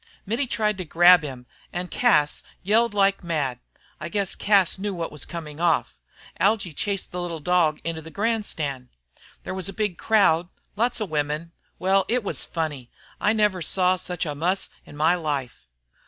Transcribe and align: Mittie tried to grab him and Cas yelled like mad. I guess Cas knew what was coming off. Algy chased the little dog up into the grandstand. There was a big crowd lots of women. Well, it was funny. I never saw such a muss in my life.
Mittie 0.25 0.47
tried 0.47 0.79
to 0.79 0.83
grab 0.83 1.21
him 1.21 1.45
and 1.71 1.91
Cas 1.91 2.41
yelled 2.63 2.95
like 2.95 3.23
mad. 3.23 3.59
I 3.99 4.09
guess 4.09 4.33
Cas 4.33 4.79
knew 4.79 4.95
what 4.95 5.11
was 5.11 5.25
coming 5.25 5.59
off. 5.59 6.01
Algy 6.39 6.73
chased 6.73 7.11
the 7.11 7.21
little 7.21 7.39
dog 7.39 7.75
up 7.77 7.81
into 7.83 8.01
the 8.01 8.09
grandstand. 8.09 8.89
There 9.43 9.53
was 9.53 9.69
a 9.69 9.73
big 9.73 9.99
crowd 9.99 10.49
lots 10.75 11.01
of 11.01 11.11
women. 11.11 11.51
Well, 11.77 12.05
it 12.07 12.23
was 12.23 12.43
funny. 12.43 12.89
I 13.19 13.33
never 13.33 13.61
saw 13.61 13.95
such 13.95 14.25
a 14.25 14.33
muss 14.33 14.71
in 14.87 14.97
my 14.97 15.13
life. 15.13 15.67